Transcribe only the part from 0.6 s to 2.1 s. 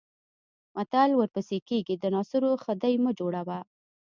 متل ورپسې کېږي د